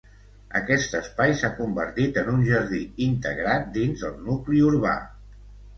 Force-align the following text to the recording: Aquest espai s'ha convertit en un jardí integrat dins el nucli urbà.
Aquest 0.59 0.95
espai 0.99 1.33
s'ha 1.41 1.51
convertit 1.59 2.17
en 2.23 2.33
un 2.33 2.41
jardí 2.49 2.83
integrat 3.09 3.71
dins 3.81 4.11
el 4.11 4.21
nucli 4.31 4.69
urbà. 4.73 5.01